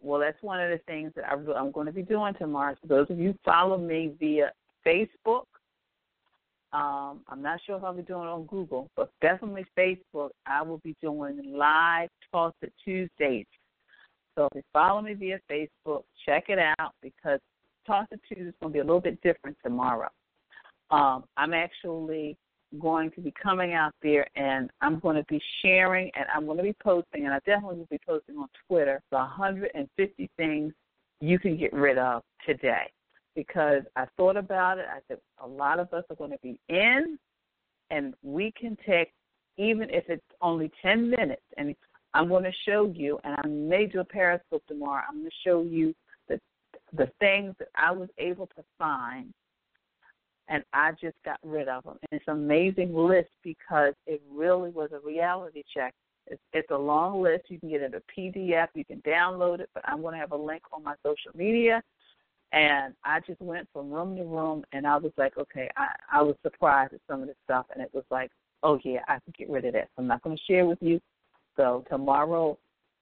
[0.00, 2.76] Well, that's one of the things that I'm going to be doing tomorrow.
[2.82, 4.52] So those of you follow me via
[4.86, 5.44] Facebook,
[6.72, 10.30] um, I'm not sure if I'll be doing it on Google, but definitely Facebook.
[10.46, 12.10] I will be doing live
[12.62, 13.46] It Tuesdays.
[14.38, 17.40] So if you follow me via Facebook, check it out because
[17.84, 20.10] Toss It Tuesday is going to be a little bit different tomorrow.
[20.92, 22.36] Um, I'm actually
[22.80, 26.58] going to be coming out there and I'm going to be sharing and I'm going
[26.58, 30.72] to be posting, and I definitely will be posting on Twitter the 150 things
[31.20, 32.92] you can get rid of today.
[33.34, 36.60] Because I thought about it, I said a lot of us are going to be
[36.68, 37.18] in,
[37.90, 39.12] and we can take,
[39.56, 41.68] even if it's only 10 minutes, and
[42.14, 45.48] I'm going to show you, and I may do a Periscope tomorrow, I'm going to
[45.48, 45.94] show you
[46.28, 46.40] the,
[46.92, 49.32] the things that I was able to find
[50.48, 51.98] and I just got rid of them.
[52.02, 55.94] And it's an amazing list because it really was a reality check.
[56.26, 57.44] It's, it's a long list.
[57.48, 58.68] You can get it a PDF.
[58.74, 61.82] You can download it, but I'm going to have a link on my social media.
[62.52, 66.22] And I just went from room to room, and I was like, okay, I, I
[66.22, 68.30] was surprised at some of the stuff, and it was like,
[68.62, 69.88] oh yeah, I can get rid of that.
[69.94, 70.98] So I'm not going to share with you.
[71.58, 72.56] So tomorrow,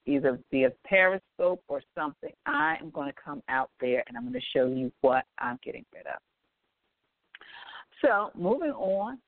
[0.06, 4.32] either via Periscope or something, I am going to come out there and I'm going
[4.32, 6.20] to show you what I'm getting rid of.
[8.02, 9.18] So, moving on,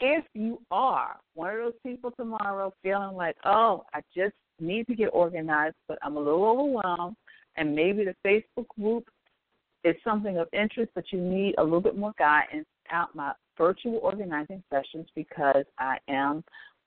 [0.00, 4.94] if you are one of those people tomorrow feeling like, oh, I just need to
[4.94, 7.16] get organized, but I'm a little overwhelmed,
[7.56, 9.08] and maybe the Facebook group
[9.84, 13.98] is something of interest, but you need a little bit more guidance out my virtual
[14.02, 16.44] organizing sessions because I am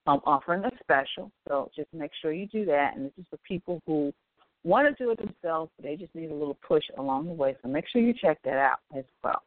[0.07, 1.31] um, offering a special.
[1.47, 2.95] So just make sure you do that.
[2.95, 4.13] And this is for people who
[4.63, 7.55] want to do it themselves, but they just need a little push along the way.
[7.61, 9.41] So make sure you check that out as well.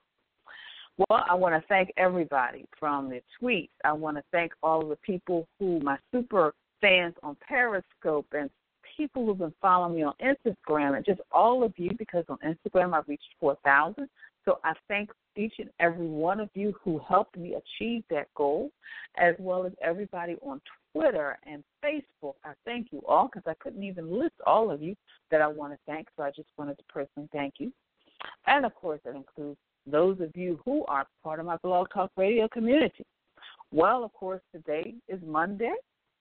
[0.97, 3.71] Well, I want to thank everybody from the tweets.
[3.85, 8.49] I want to thank all of the people who, my super fans on Periscope and
[8.97, 12.95] people who've been following me on Instagram and just all of you because on Instagram
[12.95, 14.09] I've reached 4,000.
[14.45, 18.71] So I thank each and every one of you who helped me achieve that goal,
[19.17, 20.61] as well as everybody on
[20.93, 22.35] Twitter and Facebook.
[22.45, 24.95] I thank you all because I couldn't even list all of you
[25.31, 26.09] that I want to thank.
[26.17, 27.73] So I just wanted to personally thank you.
[28.47, 32.11] And of course, that includes those of you who are part of my Blog Talk
[32.17, 33.05] Radio community.
[33.73, 35.73] Well, of course, today is Monday,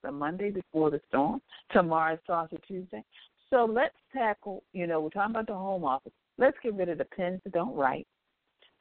[0.03, 1.41] the Monday before the storm.
[1.71, 3.03] Tomorrow is Toss It Tuesday.
[3.49, 6.11] So let's tackle, you know, we're talking about the home office.
[6.37, 8.07] Let's get rid of the pens that don't write.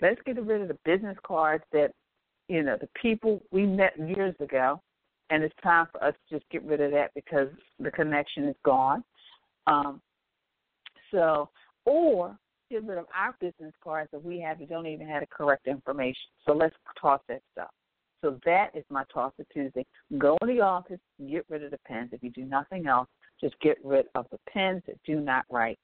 [0.00, 1.92] Let's get rid of the business cards that,
[2.48, 4.80] you know, the people we met years ago.
[5.30, 7.48] And it's time for us to just get rid of that because
[7.78, 9.02] the connection is gone.
[9.66, 10.00] Um,
[11.10, 11.48] so,
[11.84, 12.36] or
[12.70, 15.66] get rid of our business cards that we have that don't even have the correct
[15.66, 16.30] information.
[16.46, 17.70] So let's toss that stuff.
[18.22, 19.84] So that is my toss it Tuesday.
[20.16, 22.10] Go in the office, get rid of the pens.
[22.12, 23.08] If you do nothing else,
[23.40, 25.78] just get rid of the pens that do not write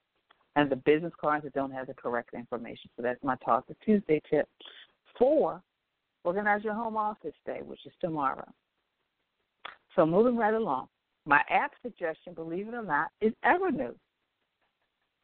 [0.57, 2.91] and the business cards that don't have the correct information.
[2.97, 4.49] So that's my toss it Tuesday tip.
[5.18, 5.61] For,
[6.24, 8.47] organize your home office day, which is tomorrow.
[9.95, 10.89] So moving right along,
[11.26, 13.97] my app suggestion, believe it or not, is Evernote.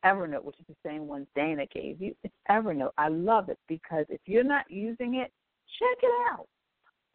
[0.05, 2.15] Evernote, which is the same one Dana gave you.
[2.25, 2.91] It's Evernote.
[2.99, 5.33] I love it because if you're not using it,
[5.79, 6.47] check it out.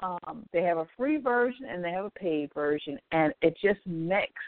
[0.01, 3.79] Um, they have a free version and they have a paid version, and it just
[3.85, 4.41] makes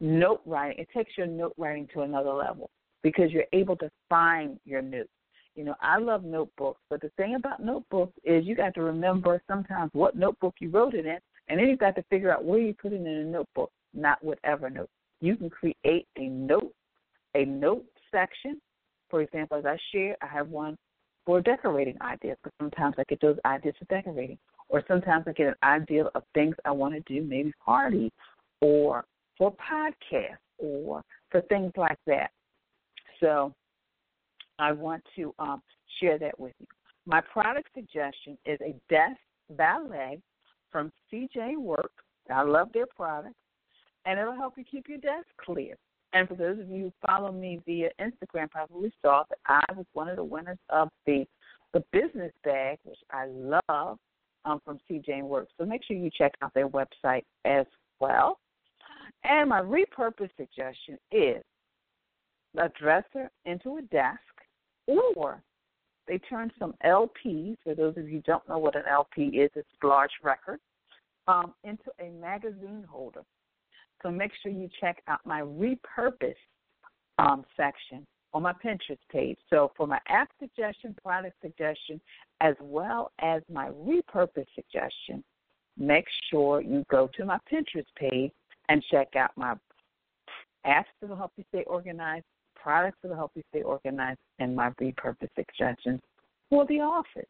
[0.00, 0.78] note writing.
[0.78, 2.70] It takes your note writing to another level
[3.02, 5.10] because you're able to find your notes.
[5.56, 9.40] You know, I love notebooks, but the thing about notebooks is you got to remember
[9.46, 12.44] sometimes what notebook you wrote in it in, and then you've got to figure out
[12.44, 14.88] where you put it in a notebook, not whatever note.
[15.20, 16.72] You can create a note
[17.34, 18.60] a note section.
[19.10, 20.76] For example, as I share, I have one
[21.26, 22.36] for decorating ideas.
[22.42, 26.22] Because sometimes I get those ideas for decorating, or sometimes I get an idea of
[26.34, 28.12] things I want to do, maybe party,
[28.60, 29.04] or
[29.36, 32.30] for podcasts or for things like that.
[33.20, 33.52] So
[34.58, 35.62] I want to um,
[36.00, 36.66] share that with you.
[37.06, 39.18] My product suggestion is a desk
[39.50, 40.20] valet
[40.70, 41.90] from See Jane Work.
[42.30, 43.34] I love their products,
[44.06, 45.76] and it'll help you keep your desk clear.
[46.14, 49.84] And for those of you who follow me via Instagram, probably saw that I was
[49.94, 51.26] one of the winners of the
[51.74, 53.98] the business bag, which I love,
[54.44, 55.52] um, from See Jane Works.
[55.58, 57.66] So make sure you check out their website as
[57.98, 58.38] well.
[59.24, 61.42] And my repurpose suggestion is
[62.56, 64.20] a dresser into a desk,
[64.86, 65.42] or
[66.06, 69.50] they turn some LPs, for those of you who don't know what an LP is,
[69.56, 70.60] it's large record,
[71.26, 73.22] um, into a magazine holder.
[74.04, 76.34] So make sure you check out my repurpose
[77.18, 79.38] um, section on my Pinterest page.
[79.48, 82.00] So for my app suggestion, product suggestion,
[82.42, 85.24] as well as my repurpose suggestion,
[85.78, 88.30] make sure you go to my Pinterest page
[88.68, 89.54] and check out my
[90.66, 94.54] apps that will help you stay organized, products that will help you stay organized, and
[94.54, 96.00] my repurpose suggestions
[96.50, 97.28] for the office.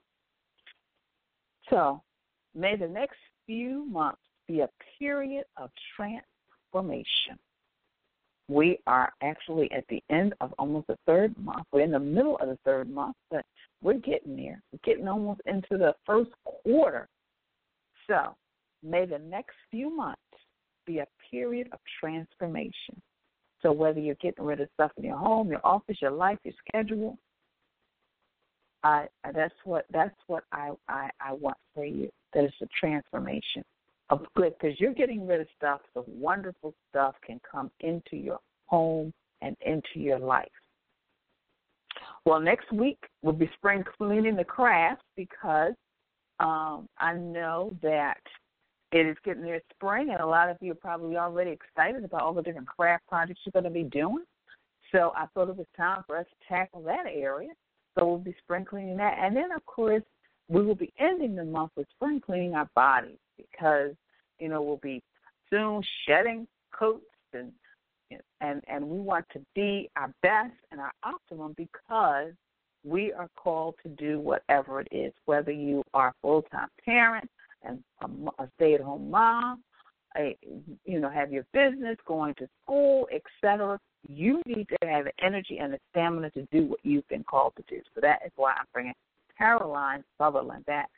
[1.70, 2.03] So
[2.53, 4.68] may the next few months be a
[4.99, 5.70] period of
[6.75, 7.39] transformation.
[8.49, 11.64] We are actually at the end of almost the third month.
[11.72, 13.45] We're in the middle of the third month, but
[13.83, 14.61] we're getting there.
[14.70, 17.09] We're getting almost into the first quarter.
[18.07, 18.37] So
[18.83, 20.20] may the next few months
[20.87, 23.01] be a period of transformation.
[23.62, 26.53] So whether you're getting rid of stuff in your home, your office, your life, your
[26.68, 27.16] schedule,
[28.83, 32.11] I that's what that's what I I, I want for you.
[32.35, 33.64] That is a transformation
[34.11, 35.80] of good because you're getting rid of stuff.
[35.94, 40.48] So wonderful stuff can come into your home and into your life.
[42.24, 45.74] Well, next week we'll be spring cleaning the crafts because
[46.40, 48.20] um, I know that
[48.92, 52.22] it is getting near spring, and a lot of you are probably already excited about
[52.22, 54.24] all the different craft projects you're going to be doing.
[54.92, 57.50] So I thought it was time for us to tackle that area.
[57.98, 59.16] So we'll be spring cleaning that.
[59.18, 60.02] And then, of course,
[60.48, 63.93] we will be ending the month with spring cleaning our bodies because,
[64.39, 65.03] you know, we'll be
[65.51, 67.53] soon shedding coats and
[68.41, 72.32] and and we want to be our best and our optimum because
[72.85, 77.28] we are called to do whatever it is, whether you are a full time parent,
[77.62, 79.62] and a, a stay at home mom,
[80.16, 80.37] a,
[80.85, 83.78] you know, have your business, going to school, etc.
[84.07, 87.55] You need to have the energy and the stamina to do what you've been called
[87.57, 87.80] to do.
[87.95, 88.95] So that is why I'm bringing
[89.37, 90.91] Caroline Sutherland back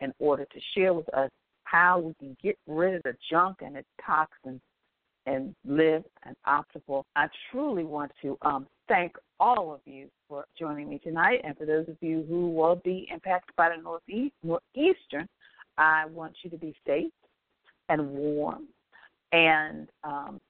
[0.00, 1.30] in order to share with us
[1.74, 4.60] how we can get rid of the junk and the toxins
[5.26, 7.02] and live an optimal.
[7.16, 11.66] I truly want to um, thank all of you for joining me tonight, and for
[11.66, 15.28] those of you who will be impacted by the northeast, northeastern
[15.76, 17.10] I want you to be safe
[17.88, 18.68] and warm.
[19.32, 20.40] And um,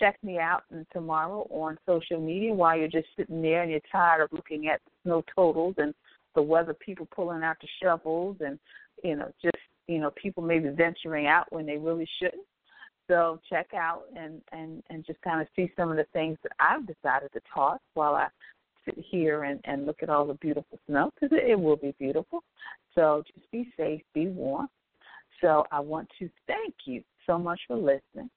[0.00, 4.24] check me out tomorrow on social media while you're just sitting there and you're tired
[4.24, 5.94] of looking at snow totals and
[6.34, 8.58] the weather people pulling out the shovels and
[9.04, 9.56] you know just
[9.86, 12.46] you know people maybe venturing out when they really shouldn't.
[13.08, 16.52] So check out and and and just kind of see some of the things that
[16.58, 18.28] I've decided to toss while I
[18.84, 22.42] sit here and and look at all the beautiful snow because it, will be beautiful.
[22.94, 24.68] So just be safe, be warm.
[25.40, 28.30] So I want to thank you so much for listening.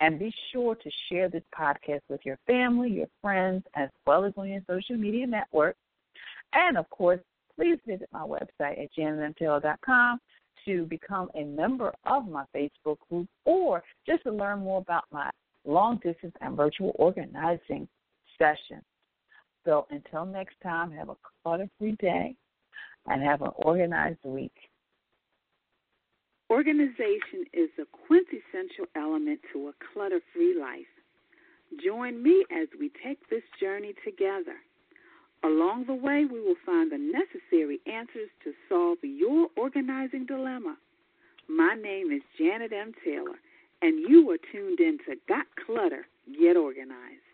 [0.00, 4.32] And be sure to share this podcast with your family, your friends, as well as
[4.36, 5.76] on your social media network.
[6.54, 7.20] And of course,
[7.54, 10.18] please visit my website at janetmtaylor.com
[10.66, 15.30] to become a member of my Facebook group or just to learn more about my
[15.64, 17.88] long distance and virtual organizing
[18.38, 18.84] sessions.
[19.64, 22.34] So until next time, have a clutter free day
[23.06, 24.54] and have an organized week.
[26.50, 30.86] Organization is a quintessential element to a clutter free life.
[31.82, 34.56] Join me as we take this journey together.
[35.44, 40.76] Along the way, we will find the necessary answers to solve your organizing dilemma.
[41.48, 42.92] My name is Janet M.
[43.04, 43.38] Taylor,
[43.80, 46.06] and you are tuned in to Got Clutter,
[46.38, 47.31] Get Organized.